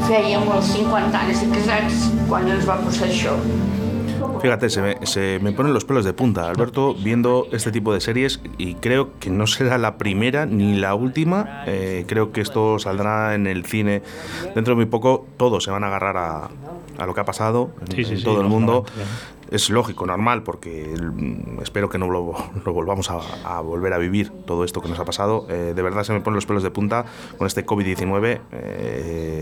Fèiem 0.06 0.44
els 0.54 0.69
50 0.70 1.19
anys 1.19 1.40
de 1.43 1.49
casats 1.50 2.04
quan 2.28 2.46
ens 2.46 2.62
va 2.69 2.76
passar 2.84 3.08
això. 3.08 3.34
Fíjate, 4.42 4.70
se 4.70 4.82
me, 4.82 5.06
se 5.06 5.38
me, 5.40 5.52
ponen 5.52 5.72
los 5.72 5.84
pelos 5.84 6.04
de 6.04 6.12
punta, 6.12 6.48
Alberto, 6.48 6.94
viendo 6.94 7.46
este 7.52 7.70
tipo 7.70 7.94
de 7.94 8.00
series 8.00 8.40
y 8.58 8.74
creo 8.74 9.18
que 9.20 9.30
no 9.30 9.46
será 9.46 9.78
la 9.78 9.98
primera 9.98 10.46
ni 10.46 10.76
la 10.76 10.96
última. 10.96 11.62
Eh, 11.67 12.05
creo 12.08 12.32
que 12.32 12.40
esto 12.40 12.81
saldrá 12.81 13.34
en 13.36 13.46
el 13.46 13.64
cine 13.64 14.02
dentro 14.55 14.72
de 14.72 14.76
muy 14.76 14.86
poco. 14.86 15.26
Todos 15.36 15.62
se 15.62 15.70
van 15.70 15.84
a 15.84 15.86
agarrar 15.86 16.17
a, 16.17 16.50
a 16.98 17.06
lo 17.06 17.14
que 17.14 17.20
ha 17.20 17.24
pasado 17.24 17.70
en, 17.81 17.96
sí, 17.96 18.05
sí, 18.05 18.14
en 18.14 18.24
todo 18.24 18.36
sí, 18.36 18.43
el 18.43 18.48
mundo 18.48 18.84
es 19.52 19.69
lógico, 19.69 20.06
normal, 20.06 20.43
porque 20.43 20.94
mm, 20.98 21.60
espero 21.60 21.90
que 21.90 21.98
no 21.98 22.08
lo, 22.08 22.34
lo 22.64 22.72
volvamos 22.72 23.10
a, 23.10 23.19
a, 23.44 23.60
volver 23.60 23.93
a 23.93 23.98
vivir 23.98 24.31
todo 24.46 24.64
esto 24.64 24.81
que 24.81 24.88
nos 24.88 24.98
ha 24.98 25.05
pasado. 25.05 25.46
Eh, 25.50 25.74
de 25.76 25.82
verdad 25.82 26.05
se 26.05 26.14
me 26.14 26.20
ponen 26.20 26.36
los 26.36 26.46
pelos 26.46 26.62
de 26.62 26.70
punta 26.70 27.05
con 27.36 27.46
este 27.46 27.67
COVID-19. 27.67 28.40
Eh, 28.50 29.42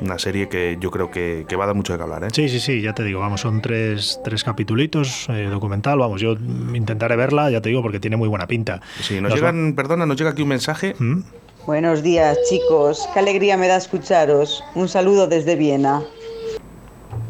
una 0.00 0.18
serie 0.18 0.48
que 0.48 0.76
yo 0.80 0.90
creo 0.90 1.10
que, 1.10 1.44
que, 1.48 1.56
va 1.56 1.64
a 1.64 1.66
dar 1.68 1.76
mucho 1.76 1.92
de 1.92 1.98
qué 1.98 2.02
hablar. 2.02 2.24
¿eh? 2.24 2.28
Sí, 2.32 2.48
sí, 2.48 2.60
sí, 2.60 2.80
ya 2.80 2.94
te 2.94 3.04
digo, 3.04 3.20
vamos, 3.20 3.40
son 3.40 3.60
tres, 3.60 4.20
tres 4.24 4.44
capitulitos 4.44 5.28
eh, 5.28 5.48
documental, 5.50 5.98
vamos, 5.98 6.20
yo 6.20 6.36
intentaré 6.74 7.16
verla, 7.16 7.50
ya 7.50 7.60
te 7.60 7.68
digo, 7.68 7.82
porque 7.82 8.00
tiene 8.00 8.16
muy 8.16 8.28
buena 8.28 8.46
pinta. 8.46 8.80
Sí, 9.00 9.20
nos, 9.20 9.30
nos 9.30 9.34
llegan, 9.34 9.72
va... 9.72 9.76
perdona, 9.76 10.06
nos 10.06 10.16
llega 10.16 10.30
aquí 10.30 10.42
un 10.42 10.48
mensaje. 10.48 10.94
¿Mm? 10.98 11.22
Buenos 11.66 12.02
días, 12.02 12.38
chicos, 12.48 13.08
qué 13.12 13.20
alegría 13.20 13.56
me 13.56 13.68
da 13.68 13.76
escucharos. 13.76 14.64
Un 14.74 14.88
saludo 14.88 15.26
desde 15.26 15.54
Viena. 15.56 16.02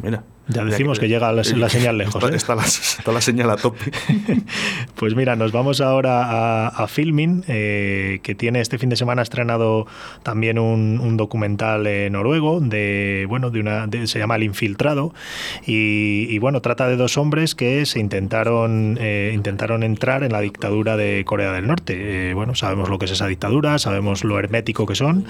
Mira. 0.02 0.22
Ya 0.48 0.64
decimos 0.64 0.98
que, 0.98 1.08
llega 1.08 1.30
la, 1.32 1.42
la, 1.56 1.68
señal 1.68 1.98
lejos. 1.98 2.16
Está, 2.16 2.28
¿eh? 2.32 2.36
está, 2.36 2.54
la, 2.54 2.62
está, 2.64 3.12
la, 3.12 3.20
señal 3.20 3.50
a 3.50 3.56
tope. 3.56 3.90
pues 4.94 5.14
mira, 5.14 5.36
nos 5.36 5.52
vamos 5.52 5.80
ahora 5.80 6.24
a, 6.24 6.68
a 6.68 6.88
Filmin, 6.88 7.44
eh, 7.48 8.20
que 8.22 8.34
tiene 8.34 8.60
este 8.60 8.78
fin 8.78 8.88
de 8.88 8.96
semana 8.96 9.20
estrenado 9.20 9.86
también 10.22 10.58
un, 10.58 11.00
un 11.00 11.16
documental 11.18 11.86
eh, 11.86 12.08
noruego 12.10 12.60
de, 12.60 13.26
bueno, 13.28 13.50
de 13.50 13.60
una, 13.60 13.86
de, 13.86 14.06
se 14.06 14.18
llama 14.18 14.36
El 14.36 14.44
Infiltrado 14.44 15.12
y, 15.66 16.26
y, 16.30 16.38
bueno, 16.38 16.62
trata 16.62 16.88
de 16.88 16.96
dos 16.96 17.18
hombres 17.18 17.54
que 17.54 17.84
se 17.84 18.00
intentaron, 18.00 18.96
eh, 19.00 19.32
intentaron 19.34 19.82
entrar 19.82 20.22
en 20.22 20.32
la 20.32 20.40
dictadura 20.40 20.96
de 20.96 21.24
Corea 21.26 21.52
del 21.52 21.66
Norte. 21.66 22.32
Bueno, 22.32 22.54
sabemos 22.54 22.88
lo 22.88 22.98
que 22.98 23.04
es 23.04 23.10
esa 23.10 23.26
dictadura, 23.26 23.78
sabemos 23.78 24.24
lo 24.24 24.38
hermético 24.38 24.86
que 24.86 24.94
son 24.94 25.26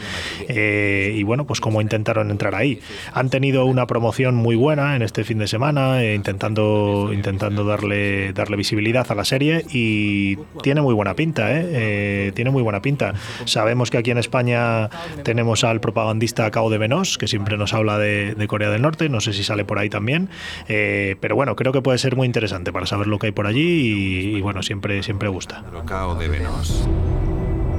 y 0.48 1.22
bueno, 1.24 1.44
pues 1.44 1.60
cómo 1.60 1.80
intentaron 1.80 2.30
entrar 2.30 2.54
ahí. 2.54 2.80
Han 3.12 3.30
tenido 3.30 3.64
una 3.64 3.86
promoción 3.86 4.36
muy 4.36 4.54
buena 4.54 4.94
en 4.94 5.07
este 5.08 5.24
fin 5.24 5.38
de 5.38 5.48
semana, 5.48 6.02
eh, 6.02 6.14
intentando, 6.14 7.10
intentando 7.12 7.64
darle, 7.64 8.32
darle 8.34 8.56
visibilidad 8.56 9.10
a 9.10 9.14
la 9.14 9.24
serie 9.24 9.64
y 9.72 10.36
tiene 10.62 10.82
muy 10.82 10.94
buena 10.94 11.14
pinta, 11.14 11.50
¿eh? 11.50 11.66
Eh, 11.72 12.32
tiene 12.34 12.50
muy 12.50 12.62
buena 12.62 12.82
pinta. 12.82 13.14
Sabemos 13.46 13.90
que 13.90 13.96
aquí 13.96 14.10
en 14.10 14.18
España 14.18 14.90
tenemos 15.22 15.64
al 15.64 15.80
propagandista 15.80 16.50
Cao 16.50 16.68
de 16.68 16.76
Venos, 16.76 17.16
que 17.16 17.26
siempre 17.26 17.56
nos 17.56 17.72
habla 17.72 17.98
de, 17.98 18.46
Corea 18.48 18.70
del 18.70 18.82
Norte, 18.82 19.08
no 19.08 19.20
sé 19.20 19.32
si 19.32 19.44
sale 19.44 19.64
por 19.64 19.78
ahí 19.78 19.90
también, 19.90 20.28
eh, 20.68 21.16
pero 21.20 21.36
bueno, 21.36 21.56
creo 21.56 21.72
que 21.72 21.82
puede 21.82 21.98
ser 21.98 22.16
muy 22.16 22.26
interesante 22.26 22.72
para 22.72 22.86
saber 22.86 23.06
lo 23.06 23.18
que 23.18 23.26
hay 23.26 23.32
por 23.32 23.46
allí 23.46 24.36
y, 24.36 24.40
bueno, 24.40 24.62
siempre, 24.62 25.02
siempre 25.02 25.28
gusta. 25.28 25.64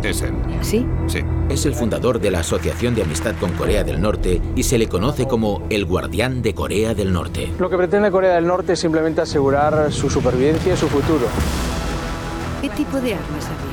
Es 0.04 0.22
él. 0.22 0.34
¿Sí? 0.62 0.86
Sí. 1.08 1.20
Es 1.50 1.66
el 1.66 1.76
fundador 1.76 2.20
de 2.20 2.32
la 2.32 2.40
Asociación 2.40 2.96
de 2.96 3.04
Amistad 3.04 3.36
con 3.40 3.52
Corea 3.52 3.84
del 3.84 4.02
Norte 4.02 4.42
y 4.56 4.64
se 4.64 4.78
le 4.78 4.88
conoce 4.88 5.28
como 5.28 5.64
el 5.70 5.86
guardián 5.86 6.42
de 6.42 6.54
Corea 6.54 6.94
del 6.94 7.12
Norte. 7.12 7.52
Lo 7.60 7.70
que 7.70 7.78
pretende 7.78 8.10
Corea 8.10 8.36
del 8.36 8.48
Norte 8.48 8.74
es 8.74 8.80
simplemente 8.80 9.22
asegurar 9.22 9.92
su 9.92 10.10
supervivencia 10.10 10.74
y 10.74 10.78
su 10.78 10.88
futuro. 10.88 11.28
¿Qué 12.62 12.70
tipo 12.70 13.00
de 13.02 13.14
armas 13.14 13.46
había? 13.46 13.69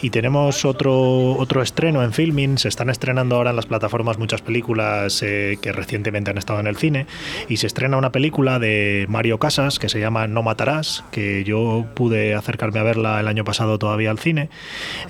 Y 0.00 0.10
tenemos 0.10 0.64
otro, 0.64 1.32
otro 1.36 1.62
estreno 1.62 2.02
en 2.02 2.12
filming. 2.12 2.58
Se 2.58 2.68
están 2.68 2.90
estrenando 2.90 3.36
ahora 3.36 3.50
en 3.50 3.56
las 3.56 3.66
plataformas 3.66 4.18
muchas 4.18 4.42
películas 4.42 5.22
eh, 5.22 5.58
que 5.62 5.72
recientemente 5.72 6.30
han 6.30 6.38
estado 6.38 6.60
en 6.60 6.66
el 6.66 6.76
cine. 6.76 7.06
Y 7.48 7.58
se 7.58 7.66
estrena 7.66 7.96
una 7.96 8.10
película 8.12 8.58
de 8.58 9.06
Mario 9.08 9.38
Casas 9.38 9.78
que 9.78 9.88
se 9.88 10.00
llama 10.00 10.26
No 10.26 10.42
Matarás, 10.42 11.04
que 11.12 11.44
yo 11.44 11.86
pude 11.94 12.34
acercarme 12.34 12.80
a 12.80 12.82
verla 12.82 13.20
el 13.20 13.28
año 13.28 13.44
pasado 13.44 13.78
todavía 13.78 14.10
al 14.10 14.18
cine. 14.18 14.48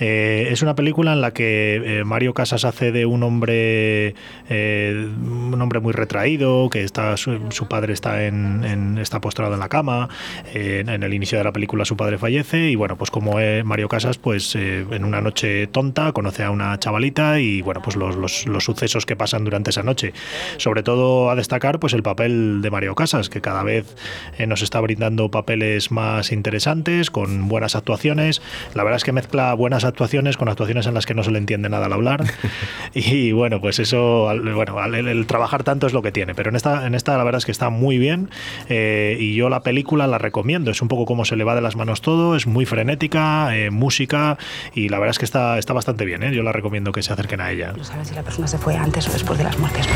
Eh, 0.01 0.49
es 0.51 0.63
una 0.63 0.75
película 0.75 1.13
en 1.13 1.21
la 1.21 1.33
que 1.33 2.01
eh, 2.01 2.05
Mario 2.05 2.35
Casas 2.35 2.65
hace 2.65 2.93
de 2.93 3.07
un 3.07 3.23
hombre, 3.23 4.15
eh, 4.49 5.07
un 5.23 5.61
hombre 5.61 5.81
muy 5.81 5.93
retraído, 5.93 6.69
que 6.71 6.83
está 6.83 7.17
su, 7.17 7.39
su 7.51 7.69
padre 7.69 7.93
está, 7.93 8.25
en, 8.27 8.65
en- 8.65 8.99
está 8.99 9.21
postrado 9.21 9.55
en 9.55 9.61
la 9.61 9.69
cama. 9.69 10.09
Eh, 10.55 10.85
en 10.87 11.03
el 11.03 11.15
inicio 11.15 11.39
de 11.39 11.45
la 11.45 11.53
película 11.53 11.85
su 11.85 11.97
padre 11.97 12.19
fallece 12.19 12.71
y 12.71 12.75
bueno, 12.77 12.97
pues 12.97 13.11
como 13.11 13.39
Mario 13.65 13.89
Casas, 13.89 14.19
pues 14.19 14.52
eh, 14.57 14.85
en 14.91 15.05
una 15.05 15.21
noche 15.21 15.67
tonta 15.67 16.13
conoce 16.13 16.43
a 16.45 16.51
una 16.51 16.79
chavalita 16.79 17.41
y 17.41 17.63
bueno, 17.63 17.81
pues 17.83 17.97
los, 17.97 18.17
los- 18.17 18.47
los 18.47 18.65
sucesos 18.65 19.07
que 19.07 19.17
pasan 19.17 19.45
durante 19.45 19.71
esa 19.71 19.83
noche. 19.83 20.13
Sobre 20.59 20.83
todo 20.83 21.31
a 21.31 21.35
destacar 21.35 21.79
pues 21.81 21.93
el 21.93 22.03
papel 22.03 22.61
de 22.63 22.71
Mario 22.71 22.95
Casas, 22.95 23.29
que 23.29 23.41
cada 23.41 23.63
vez 23.63 23.95
eh, 24.39 24.47
nos 24.47 24.63
está 24.63 24.81
brindando 24.81 25.31
papeles 25.31 25.91
más 25.91 26.33
interesantes, 26.33 27.11
con 27.11 27.49
buenas 27.49 27.77
actuaciones. 27.77 28.43
La 28.75 28.85
verdad 28.85 28.97
es 28.97 29.05
que 29.05 29.13
mezcla 29.13 29.53
buenas 29.55 29.85
actuaciones 29.85 30.37
con 30.37 30.49
actuaciones 30.49 30.87
en 30.87 30.95
las 30.95 31.07
que 31.07 31.15
no 31.15 31.23
se 31.25 31.31
le 31.31 31.39
entiende 31.39 31.69
nada 31.69 31.87
al 31.87 31.93
hablar. 31.93 32.25
y 32.95 33.33
bueno, 33.33 33.61
pues 33.61 33.79
eso, 33.79 34.29
bueno, 34.55 34.83
el, 34.85 35.09
el 35.09 35.27
trabajar 35.27 35.63
tanto 35.65 35.87
es 35.87 35.93
lo 35.93 36.03
que 36.03 36.13
tiene. 36.13 36.35
Pero 36.35 36.51
en 36.51 36.57
esta, 36.57 36.87
en 36.87 36.95
esta 36.95 37.17
la 37.17 37.25
verdad 37.25 37.39
es 37.39 37.45
que 37.47 37.53
está 37.53 37.71
muy 37.71 37.99
bien 37.99 38.31
eh, 38.69 39.17
y 39.19 39.35
yo 39.35 39.49
la 39.49 39.61
película 39.63 40.07
la 40.07 40.19
recomiendo. 40.19 40.71
Es 40.71 40.83
un 40.83 40.89
poco 40.89 41.05
como 41.07 41.25
se 41.25 41.37
le 41.37 41.45
va 41.45 41.55
de 41.55 41.61
las 41.61 41.77
manos 41.77 42.01
todo, 42.03 42.37
es 42.37 42.47
muy 42.47 42.67
frenética, 42.67 43.57
eh, 43.57 43.71
música 43.71 44.39
y 44.75 44.89
la 44.89 44.99
verdad 44.99 45.11
es 45.13 45.19
que 45.19 45.25
está, 45.25 45.59
está 45.59 45.73
bastante 45.73 46.05
bien. 46.05 46.23
¿eh? 46.23 46.35
Yo 46.35 46.43
la 46.43 46.53
recomiendo 46.53 46.93
que 46.93 47.03
se 47.03 47.13
acerquen 47.13 47.41
a 47.41 47.51
ella. 47.51 47.73
No 47.77 47.85
sabes 47.85 48.09
si 48.09 48.15
la 48.15 48.23
persona 48.23 48.47
se 48.47 48.59
fue 48.59 48.77
antes 48.77 49.09
o 49.09 49.13
después 49.13 49.39
de 49.39 49.45
las 49.45 49.59
muertes. 49.59 49.87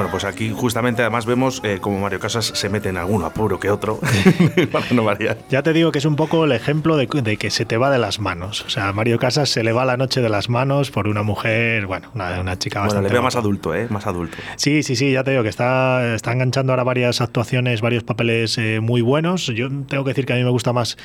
Bueno, 0.00 0.12
pues 0.12 0.24
aquí 0.24 0.50
justamente 0.56 1.02
además 1.02 1.26
vemos 1.26 1.60
eh, 1.62 1.76
como 1.78 2.00
Mario 2.00 2.20
Casas 2.20 2.46
se 2.54 2.70
mete 2.70 2.88
en 2.88 2.96
algún 2.96 3.22
apuro 3.22 3.60
que 3.60 3.70
otro, 3.70 4.00
para 4.72 4.86
no 4.92 5.04
variar. 5.04 5.36
Ya 5.50 5.62
te 5.62 5.74
digo 5.74 5.92
que 5.92 5.98
es 5.98 6.06
un 6.06 6.16
poco 6.16 6.46
el 6.46 6.52
ejemplo 6.52 6.96
de, 6.96 7.06
de 7.06 7.36
que 7.36 7.50
se 7.50 7.66
te 7.66 7.76
va 7.76 7.90
de 7.90 7.98
las 7.98 8.18
manos. 8.18 8.62
O 8.64 8.70
sea, 8.70 8.94
Mario 8.94 9.18
Casas 9.18 9.50
se 9.50 9.62
le 9.62 9.72
va 9.72 9.84
la 9.84 9.98
noche 9.98 10.22
de 10.22 10.30
las 10.30 10.48
manos 10.48 10.90
por 10.90 11.06
una 11.06 11.22
mujer, 11.22 11.84
bueno, 11.84 12.08
una, 12.14 12.40
una 12.40 12.58
chica 12.58 12.78
Bueno, 12.78 12.86
bastante. 12.94 13.08
le 13.10 13.12
veo 13.12 13.22
más 13.22 13.36
adulto, 13.36 13.74
¿eh? 13.74 13.88
Más 13.90 14.06
adulto. 14.06 14.38
Sí, 14.56 14.82
sí, 14.82 14.96
sí, 14.96 15.12
ya 15.12 15.22
te 15.22 15.32
digo 15.32 15.42
que 15.42 15.50
está, 15.50 16.14
está 16.14 16.32
enganchando 16.32 16.72
ahora 16.72 16.82
varias 16.84 17.20
actuaciones, 17.20 17.82
varios 17.82 18.02
papeles 18.02 18.56
eh, 18.56 18.80
muy 18.80 19.02
buenos. 19.02 19.48
Yo 19.48 19.68
tengo 19.86 20.04
que 20.04 20.12
decir 20.12 20.24
que 20.24 20.32
a 20.32 20.36
mí 20.36 20.44
me 20.44 20.48
gusta 20.50 20.72
más 20.72 20.96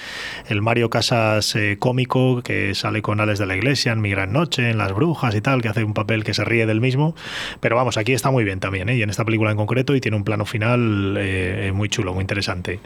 el 0.48 0.62
Mario 0.62 0.90
Casas 0.90 1.54
eh, 1.58 1.76
cómico, 1.80 2.42
que 2.44 2.74
sale 2.76 3.02
con 3.02 3.20
Alex 3.20 3.40
de 3.40 3.46
la 3.46 3.58
Iglesia 3.58 3.92
en 3.92 4.00
Mi 4.00 4.12
Gran 4.12 4.32
Noche, 4.32 4.70
en 4.70 4.78
Las 4.78 4.94
Brujas 4.94 5.36
y 5.36 5.42
tal, 5.42 5.62
que 5.62 5.68
hace 5.68 5.84
un 5.84 5.94
papel 5.94 6.24
que 6.24 6.34
se 6.34 6.46
ríe 6.46 6.66
del 6.66 6.80
mismo. 6.80 7.14
Pero 7.60 7.76
vamos, 7.76 7.98
aquí 7.98 8.14
está 8.14 8.32
muy 8.32 8.46
bien 8.46 8.62
también, 8.62 8.85
¿eh? 8.90 8.98
y 8.98 9.02
en 9.02 9.10
esta 9.10 9.24
película 9.26 9.52
en 9.52 9.58
concreto, 9.58 9.96
y 9.96 10.02
tiene 10.02 10.18
un 10.18 10.24
plano 10.24 10.46
final 10.46 11.16
eh, 11.20 11.72
muy 11.74 11.90
chulo, 11.90 12.14
muy 12.14 12.22
interesante. 12.22 12.80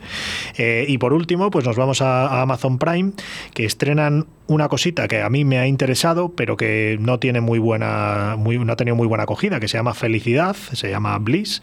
Eh, 0.58 0.86
y 0.88 0.98
por 0.98 1.14
último, 1.14 1.50
pues 1.50 1.66
nos 1.66 1.76
vamos 1.76 2.02
a, 2.02 2.42
Amazon 2.42 2.78
Prime, 2.78 3.12
que 3.54 3.66
estrenan 3.66 4.28
una 4.48 4.68
cosita 4.68 5.08
que 5.08 5.22
a 5.22 5.30
mí 5.30 5.46
me 5.46 5.60
ha 5.60 5.68
interesado, 5.68 6.34
pero 6.36 6.58
que 6.58 6.98
no 7.00 7.20
tiene 7.20 7.40
muy 7.40 7.60
buena, 7.60 8.36
no 8.38 8.74
ha 8.74 8.76
tenido 8.76 8.96
muy 8.96 9.08
buena 9.08 9.26
acogida, 9.26 9.60
que 9.60 9.68
se 9.68 9.78
llama 9.78 9.94
Felicidad, 9.94 10.56
se 10.56 10.90
llama 10.90 11.18
Bliss. 11.20 11.62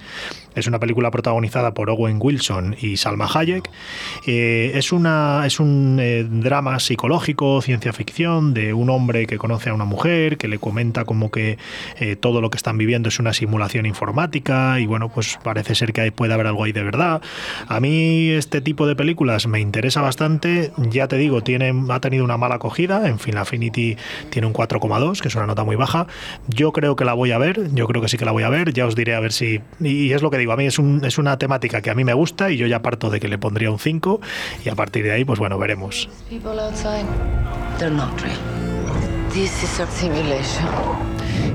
Es 0.55 0.69
una 0.69 0.79
película 0.79 1.11
protagonizada 1.11 1.75
por 1.75 1.91
Owen 1.91 2.19
Wilson 2.21 2.77
y 2.81 2.97
Salma 2.97 3.29
Hayek. 3.33 3.69
Es, 4.25 4.93
una, 4.93 5.43
es 5.45 5.59
un 5.59 6.41
drama 6.41 6.79
psicológico, 6.79 7.61
ciencia 7.61 7.93
ficción, 7.93 8.55
de 8.55 8.73
un 8.73 8.89
hombre 8.89 9.27
que 9.27 9.37
conoce 9.37 9.71
a 9.71 9.75
una 9.75 9.85
mujer, 9.85 10.39
que 10.39 10.49
le 10.49 10.59
comenta 10.59 11.05
como 11.05 11.31
que 11.31 11.59
todo 12.21 12.41
lo 12.41 12.51
que 12.51 12.57
están 12.57 12.79
viviendo 12.79 13.09
es 13.09 13.19
una 13.19 13.33
simulación 13.33 13.85
informática 13.85 14.16
y 14.79 14.87
bueno, 14.87 15.09
pues 15.11 15.39
parece 15.43 15.75
ser 15.75 15.93
que 15.93 16.11
puede 16.11 16.33
haber 16.33 16.47
algo 16.47 16.65
ahí 16.65 16.73
de 16.73 16.83
verdad. 16.83 17.21
A 17.69 17.81
mí 17.81 18.31
este 18.31 18.61
tipo 18.61 18.87
de 18.87 18.97
películas 18.97 19.47
me 19.47 19.61
interesa 19.61 20.01
bastante, 20.01 20.73
ya 20.79 21.07
te 21.07 21.17
digo, 21.17 21.43
tiene, 21.43 21.73
ha 21.91 22.01
tenido 22.01 22.25
una 22.25 22.37
mala 22.37 22.55
acogida, 22.57 23.09
en 23.09 23.19
fin, 23.19 23.37
Affinity 23.37 23.97
tiene 24.31 24.47
un 24.47 24.55
4,2, 24.55 25.21
que 25.21 25.29
es 25.29 25.35
una 25.35 25.47
nota 25.47 25.65
muy 25.65 25.77
baja. 25.77 26.07
Yo 26.49 26.73
creo 26.73 26.97
que 26.97 27.05
la 27.05 27.13
voy 27.13 27.33
a 27.33 27.39
ver, 27.39 27.73
yo 27.75 27.87
creo 27.87 28.01
que 28.03 28.09
sí 28.09 28.17
que 28.17 28.25
la 28.25 28.33
voy 28.33 28.43
a 28.45 28.49
ver, 28.49 28.73
ya 28.73 28.87
os 28.87 28.97
diré 28.97 29.15
a 29.15 29.21
ver 29.21 29.33
si... 29.33 29.61
Y 29.81 30.13
es 30.13 30.23
lo 30.23 30.31
que 30.31 30.39
digo, 30.39 30.53
a 30.53 30.57
mí 30.57 30.67
es, 30.67 30.79
un- 30.79 31.05
es 31.05 31.19
una 31.19 31.37
temática 31.39 31.83
que 31.83 31.91
a 31.91 31.95
mí 31.95 32.05
me 32.05 32.15
gusta 32.15 32.51
y 32.51 32.57
yo 32.57 32.67
ya 32.67 32.81
parto 32.83 33.11
de 33.11 33.21
que 33.21 33.29
le 33.29 33.39
pondría 33.39 33.71
un 33.71 33.79
5 33.79 34.21
y 34.65 34.69
a 34.71 34.75
partir 34.75 35.05
de 35.05 35.13
ahí, 35.13 35.25
pues 35.25 35.39
bueno, 35.39 35.59
veremos. 35.59 36.09
People 36.31 36.59
outside, 36.61 37.05
they're 37.79 37.95
not 37.95 38.19
real. 38.23 38.37
This 39.33 39.63
is 39.63 39.81
a 39.81 39.87
simulation. 39.87 40.67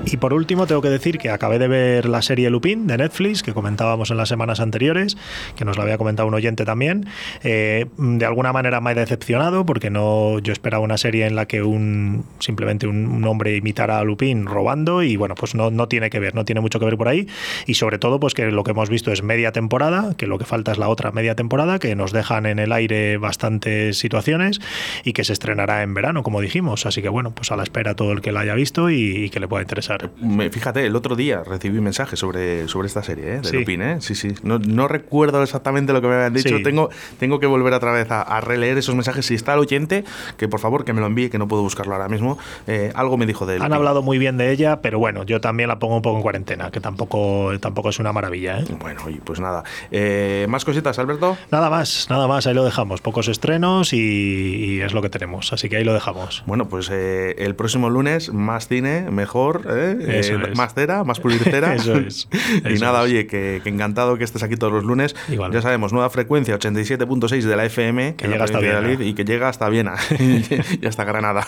Y 0.06 0.18
por 0.18 0.34
último, 0.34 0.68
tengo 0.68 0.82
que 0.82 0.90
decir 0.90 1.18
que 1.18 1.30
acabé 1.30 1.60
de 1.60 1.68
ver 1.68 2.06
la 2.06 2.22
serie 2.22 2.50
Lupin 2.50 2.88
de 2.88 2.98
Netflix, 2.98 3.44
que 3.44 3.54
comentábamos 3.54 4.12
en 4.12 4.18
las 4.18 4.30
semanas 4.30 4.60
anteriores, 4.60 5.16
que 5.56 5.64
nos 5.64 5.78
la 5.78 5.84
había 5.84 5.98
comentado 5.98 6.28
un 6.28 6.34
oyente 6.34 6.66
también. 6.66 7.06
Eh, 7.44 7.86
de 7.98 8.26
alguna 8.26 8.52
manera 8.52 8.82
me 8.82 8.92
ha 8.92 8.94
decepcionado, 8.94 9.66
porque 9.66 9.90
no, 9.90 10.40
yo 10.40 10.54
esperaba 10.54 10.84
una 10.84 10.98
serie 10.98 11.28
en 11.28 11.36
la 11.36 11.46
que 11.46 11.64
un 11.64 12.26
simplemente 12.40 12.88
un, 12.88 13.06
un 13.06 13.24
hombre 13.26 13.56
imitara 13.56 14.00
a 14.00 14.04
Lupin 14.04 14.46
robando, 14.46 15.04
y 15.04 15.16
bueno, 15.16 15.36
pues 15.36 15.56
no, 15.56 15.72
no 15.72 15.88
tiene 15.88 16.10
que 16.10 16.20
ver, 16.20 16.36
no 16.36 16.46
tiene 16.46 16.62
mucho 16.62 16.80
que 16.80 16.86
ver 16.86 16.98
por 16.98 17.08
ahí. 17.08 17.28
Y 17.66 17.76
sobre 17.76 18.00
todo, 18.00 18.20
pues 18.20 18.34
que 18.34 18.52
lo 18.52 18.64
que 18.64 18.72
hemos 18.72 18.90
visto 18.90 19.12
es 19.12 19.24
media 19.24 19.52
temporada, 19.52 20.16
que 20.18 20.28
lo 20.28 20.38
que 20.38 20.46
falta 20.46 20.72
es 20.72 20.78
la 20.78 20.90
otra 20.90 21.12
media 21.12 21.36
temporada, 21.36 21.80
que 21.80 21.96
nos 21.96 22.12
dejan 22.12 22.46
en 22.46 22.60
el 22.60 22.72
aire 22.72 23.18
bastantes 23.18 23.98
situaciones 23.98 24.60
y 25.04 25.14
que 25.14 25.24
se 25.24 25.34
estrenará 25.34 25.84
en 25.84 25.94
verano, 25.94 26.24
como 26.24 26.42
dijimos. 26.42 26.86
Así 26.86 27.02
que 27.02 27.10
bueno, 27.10 27.32
pues 27.32 27.52
a 27.52 27.56
la 27.56 27.64
espera 27.64 27.96
todo 27.96 28.12
el 28.12 28.22
que 28.22 28.32
la 28.32 28.42
haya 28.42 28.56
visto 28.56 28.90
y, 28.90 29.26
y 29.26 29.30
que 29.30 29.40
le 29.40 29.48
pueda 29.48 29.62
interesar. 29.62 29.81
Me- 30.22 30.50
fíjate, 30.50 30.86
el 30.86 30.96
otro 30.96 31.16
día 31.16 31.44
recibí 31.46 31.78
un 31.78 31.84
mensaje 31.84 32.16
sobre, 32.16 32.68
sobre 32.68 32.88
esta 32.88 33.04
serie, 33.04 33.36
¿eh? 33.36 33.40
De 33.42 33.50
Sí. 33.50 33.58
Lupin, 33.58 33.82
¿eh? 33.82 33.98
Sí, 34.02 34.16
sí. 34.16 34.30
No, 34.44 34.60
no 34.60 34.88
recuerdo 34.88 35.42
exactamente 35.44 35.94
lo 35.94 36.02
que 36.02 36.08
me 36.08 36.16
habían 36.16 36.34
dicho. 36.34 36.56
Sí. 36.58 36.64
Tengo, 36.64 36.90
tengo 37.20 37.40
que 37.40 37.48
volver 37.48 37.74
otra 37.74 37.92
vez 37.92 38.10
a, 38.12 38.22
a 38.22 38.42
releer 38.42 38.78
esos 38.78 38.96
mensajes. 38.96 39.26
Si 39.26 39.36
está 39.36 39.54
el 39.54 39.60
oyente, 39.60 40.04
que 40.38 40.48
por 40.48 40.60
favor 40.60 40.86
que 40.86 40.94
me 40.94 41.02
lo 41.02 41.08
envíe, 41.08 41.30
que 41.30 41.38
no 41.38 41.48
puedo 41.48 41.62
buscarlo 41.64 41.94
ahora 41.94 42.08
mismo. 42.10 42.38
Eh, 42.68 42.92
algo 42.96 43.18
me 43.18 43.26
dijo 43.26 43.46
de 43.46 43.54
Han 43.56 43.60
Lupin. 43.60 43.74
hablado 43.74 44.02
muy 44.02 44.18
bien 44.18 44.38
de 44.38 44.52
ella, 44.52 44.82
pero 44.82 45.00
bueno, 45.00 45.24
yo 45.24 45.42
también 45.42 45.68
la 45.70 45.80
pongo 45.80 45.96
un 45.98 46.02
poco 46.02 46.18
en 46.18 46.24
cuarentena, 46.24 46.72
que 46.72 46.80
tampoco, 46.80 47.52
tampoco 47.60 47.90
es 47.90 48.00
una 48.00 48.12
maravilla. 48.14 48.60
¿eh? 48.60 48.66
Bueno, 48.80 49.02
y 49.10 49.16
pues 49.16 49.40
nada. 49.40 49.64
Eh, 49.92 50.46
¿Más 50.50 50.66
cositas, 50.66 51.00
Alberto? 51.00 51.38
Nada 51.52 51.70
más, 51.70 52.08
nada 52.10 52.28
más, 52.28 52.48
ahí 52.48 52.54
lo 52.54 52.64
dejamos. 52.64 53.02
Pocos 53.02 53.28
estrenos 53.28 53.94
y, 53.94 53.98
y 53.98 54.82
es 54.82 54.94
lo 54.94 55.02
que 55.02 55.10
tenemos, 55.10 55.54
así 55.54 55.70
que 55.70 55.78
ahí 55.78 55.84
lo 55.84 55.94
dejamos. 55.94 56.44
Bueno, 56.46 56.68
pues 56.68 56.90
eh, 56.92 57.36
el 57.40 57.56
próximo 57.56 57.90
lunes 57.90 58.32
más 58.34 58.68
cine, 58.68 59.10
mejor, 59.12 59.62
¿eh? 59.78 59.98
Eh, 60.00 60.54
más 60.56 60.74
cera, 60.74 61.04
más 61.04 61.20
pulir 61.20 61.40
cera. 61.44 61.76
Eso 61.82 61.96
es, 61.96 62.28
y 62.70 62.80
nada, 62.80 63.00
es. 63.00 63.06
oye, 63.06 63.28
que, 63.28 63.62
que 63.64 63.70
encantado 63.70 64.18
que 64.18 64.24
estés 64.24 64.44
aquí 64.44 64.56
todos 64.56 64.74
los 64.74 64.84
lunes. 64.84 65.16
Igual. 65.30 65.52
Ya 65.52 65.62
sabemos, 65.62 65.94
nueva 65.94 66.10
frecuencia 66.10 66.58
87.6 66.58 67.42
de 67.42 67.56
la 67.56 67.66
FM, 67.66 68.16
Que 68.16 68.28
la 68.28 68.34
llega 68.34 68.44
hasta 68.46 68.60
Viena. 68.60 69.04
Y 69.04 69.14
que 69.14 69.26
llega 69.26 69.50
hasta 69.50 69.70
Viena 69.70 69.96
y 70.82 70.86
hasta 70.86 71.04
Granada. 71.04 71.48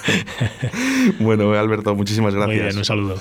bueno, 1.20 1.53
Alberto, 1.53 1.96
muchísimas 1.96 2.34
gracias. 2.34 2.56
Muy 2.56 2.65
bien, 2.65 2.77
un 2.77 2.86
saludo. 2.86 3.15